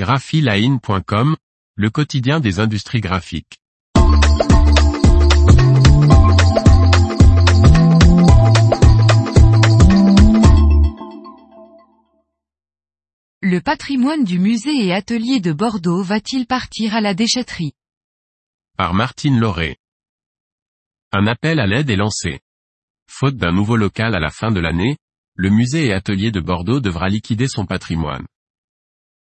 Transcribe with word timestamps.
graphiline.com, 0.00 1.36
le 1.76 1.90
quotidien 1.90 2.40
des 2.40 2.58
industries 2.58 3.02
graphiques. 3.02 3.58
Le 13.42 13.60
patrimoine 13.60 14.24
du 14.24 14.38
musée 14.38 14.86
et 14.86 14.94
atelier 14.94 15.38
de 15.38 15.52
Bordeaux 15.52 16.02
va-t-il 16.02 16.46
partir 16.46 16.94
à 16.94 17.02
la 17.02 17.12
déchetterie? 17.12 17.74
Par 18.78 18.94
Martine 18.94 19.38
Lauré. 19.38 19.76
Un 21.12 21.26
appel 21.26 21.60
à 21.60 21.66
l'aide 21.66 21.90
est 21.90 21.96
lancé. 21.96 22.40
Faute 23.06 23.36
d'un 23.36 23.52
nouveau 23.52 23.76
local 23.76 24.14
à 24.14 24.18
la 24.18 24.30
fin 24.30 24.50
de 24.50 24.60
l'année, 24.60 24.96
le 25.34 25.50
musée 25.50 25.88
et 25.88 25.92
atelier 25.92 26.30
de 26.30 26.40
Bordeaux 26.40 26.80
devra 26.80 27.10
liquider 27.10 27.48
son 27.48 27.66
patrimoine. 27.66 28.24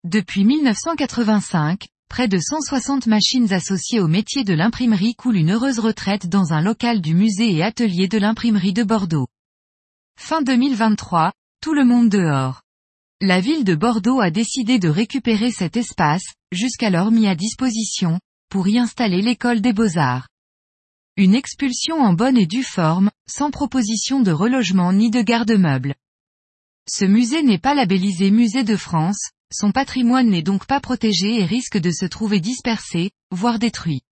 Depuis 0.05 0.45
1985, 0.45 1.89
près 2.09 2.29
de 2.29 2.39
160 2.39 3.09
machines 3.09 3.53
associées 3.53 3.99
au 3.99 4.07
métier 4.07 4.45
de 4.45 4.55
l'imprimerie 4.55 5.17
coulent 5.17 5.39
une 5.39 5.51
heureuse 5.51 5.81
retraite 5.81 6.29
dans 6.29 6.53
un 6.53 6.61
local 6.61 7.01
du 7.01 7.15
musée 7.15 7.53
et 7.53 7.65
atelier 7.65 8.07
de 8.07 8.17
l'imprimerie 8.17 8.73
de 8.73 8.85
Bordeaux. 8.85 9.27
Fin 10.17 10.41
2023, 10.41 11.33
tout 11.61 11.75
le 11.75 11.85
monde 11.85 12.11
dehors. 12.11 12.63
La 13.21 13.41
ville 13.41 13.65
de 13.65 13.75
Bordeaux 13.75 14.21
a 14.21 14.31
décidé 14.31 14.79
de 14.79 14.89
récupérer 14.89 15.51
cet 15.51 15.77
espace, 15.77 16.35
jusqu'alors 16.53 17.11
mis 17.11 17.27
à 17.27 17.35
disposition, 17.35 18.21
pour 18.51 18.69
y 18.69 18.79
installer 18.79 19.21
l'école 19.21 19.61
des 19.61 19.73
beaux-arts. 19.73 20.29
Une 21.17 21.35
expulsion 21.35 21.97
en 21.97 22.13
bonne 22.13 22.39
et 22.39 22.47
due 22.47 22.63
forme, 22.63 23.11
sans 23.29 23.51
proposition 23.51 24.21
de 24.21 24.31
relogement 24.31 24.93
ni 24.93 25.11
de 25.11 25.23
garde-meubles. 25.23 25.97
Ce 26.89 27.05
musée 27.05 27.43
n'est 27.43 27.59
pas 27.59 27.75
labellisé 27.75 28.31
Musée 28.31 28.63
de 28.63 28.77
France, 28.77 29.31
son 29.53 29.73
patrimoine 29.73 30.29
n'est 30.29 30.43
donc 30.43 30.67
pas 30.67 30.81
protégé 30.81 31.41
et 31.41 31.45
risque 31.45 31.79
de 31.79 31.91
se 31.91 32.07
trouver 32.07 32.41
dispersé, 32.41 33.13
voire 33.31 33.59
détruit. 33.59 34.03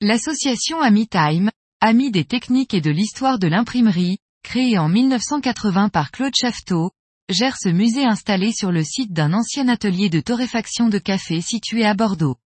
L'association 0.00 0.80
AmiTime, 0.80 1.50
Amis 1.80 2.10
des 2.10 2.24
techniques 2.24 2.74
et 2.74 2.80
de 2.80 2.90
l'histoire 2.90 3.38
de 3.38 3.46
l'imprimerie, 3.46 4.18
créée 4.42 4.78
en 4.78 4.88
1980 4.88 5.90
par 5.90 6.10
Claude 6.10 6.34
Chafteau, 6.34 6.90
gère 7.28 7.56
ce 7.56 7.68
musée 7.68 8.04
installé 8.04 8.52
sur 8.52 8.72
le 8.72 8.82
site 8.82 9.12
d'un 9.12 9.32
ancien 9.32 9.68
atelier 9.68 10.08
de 10.08 10.18
torréfaction 10.18 10.88
de 10.88 10.98
café 10.98 11.40
situé 11.40 11.84
à 11.84 11.94
Bordeaux. 11.94 12.36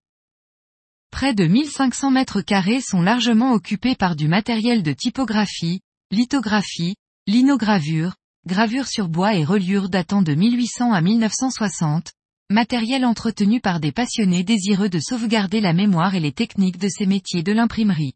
Près 1.10 1.34
de 1.34 1.46
1500 1.46 2.10
mètres 2.10 2.42
carrés 2.42 2.82
sont 2.82 3.00
largement 3.00 3.52
occupés 3.52 3.94
par 3.94 4.16
du 4.16 4.28
matériel 4.28 4.82
de 4.82 4.92
typographie, 4.92 5.80
lithographie, 6.10 6.96
linogravure, 7.26 8.16
gravure 8.46 8.88
sur 8.88 9.08
bois 9.08 9.34
et 9.36 9.44
reliure 9.44 9.88
datant 9.88 10.22
de 10.22 10.34
1800 10.34 10.92
à 10.92 11.00
1960, 11.00 12.12
matériel 12.50 13.04
entretenu 13.04 13.60
par 13.60 13.78
des 13.78 13.92
passionnés 13.92 14.42
désireux 14.42 14.88
de 14.88 14.98
sauvegarder 14.98 15.60
la 15.60 15.72
mémoire 15.72 16.14
et 16.14 16.20
les 16.20 16.32
techniques 16.32 16.78
de 16.78 16.88
ces 16.88 17.06
métiers 17.06 17.42
de 17.42 17.52
l'imprimerie. 17.52 18.14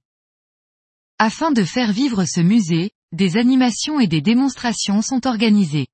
Afin 1.19 1.53
de 1.53 1.63
faire 1.63 1.93
vivre 1.93 2.25
ce 2.25 2.41
musée, 2.41 2.91
des 3.13 3.37
animations 3.37 4.01
et 4.01 4.09
des 4.09 4.21
démonstrations 4.21 5.01
sont 5.01 5.27
organisées. 5.27 5.87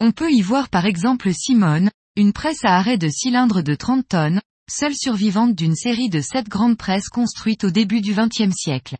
On 0.00 0.12
peut 0.12 0.32
y 0.32 0.42
voir 0.42 0.68
par 0.68 0.84
exemple 0.84 1.32
Simone, 1.32 1.90
une 2.16 2.32
presse 2.32 2.64
à 2.64 2.76
arrêt 2.76 2.98
de 2.98 3.08
cylindre 3.08 3.62
de 3.62 3.74
30 3.74 4.08
tonnes, 4.08 4.40
seule 4.68 4.94
survivante 4.94 5.54
d'une 5.54 5.76
série 5.76 6.10
de 6.10 6.20
sept 6.20 6.48
grandes 6.48 6.76
presses 6.76 7.08
construites 7.08 7.64
au 7.64 7.70
début 7.70 8.00
du 8.00 8.12
XXe 8.12 8.52
siècle. 8.54 8.96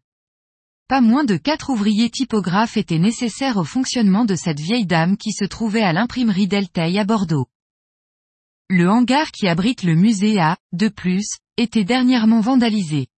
Pas 0.89 1.01
moins 1.01 1.25
de 1.25 1.37
quatre 1.37 1.71
ouvriers 1.71 2.11
typographes 2.11 2.77
étaient 2.77 3.01
nécessaires 3.01 3.57
au 3.57 3.65
fonctionnement 3.65 4.25
de 4.25 4.37
cette 4.37 4.61
vieille 4.61 4.87
dame 4.87 5.17
qui 5.17 5.33
se 5.33 5.45
trouvait 5.45 5.83
à 5.83 5.93
l'imprimerie 5.93 6.47
d'Elteil 6.47 6.97
à 7.01 7.05
Bordeaux. 7.05 7.49
Le 8.71 8.89
hangar 8.89 9.33
qui 9.33 9.49
abrite 9.49 9.83
le 9.83 9.97
musée 9.97 10.39
a, 10.39 10.57
de 10.73 10.87
plus, 10.89 11.27
été 11.57 11.83
dernièrement 11.83 12.41
vandalisé. 12.41 13.09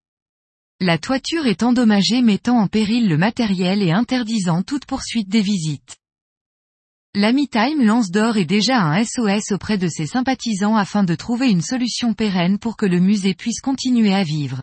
La 0.81 0.97
toiture 0.97 1.47
est 1.47 1.63
endommagée 1.63 2.23
mettant 2.23 2.57
en 2.57 2.69
péril 2.69 3.07
le 3.07 3.19
matériel 3.19 3.83
et 3.83 3.93
interdisant 3.93 4.63
toute 4.63 4.87
poursuite 4.87 5.29
des 5.29 5.43
visites. 5.43 5.99
L'Amitime 7.15 7.83
lance 7.83 8.11
d'or 8.11 8.39
et 8.39 8.47
déjà 8.47 8.81
un 8.81 9.05
SOS 9.05 9.53
auprès 9.53 9.77
de 9.77 9.89
ses 9.89 10.07
sympathisants 10.07 10.77
afin 10.77 11.05
de 11.05 11.15
trouver 11.15 11.51
une 11.51 11.63
solution 11.63 12.15
pérenne 12.15 12.59
pour 12.59 12.79
que 12.79 12.87
le 12.87 13.01
musée 13.01 13.35
puisse 13.35 13.61
continuer 13.61 14.15
à 14.15 14.23
vivre. 14.23 14.63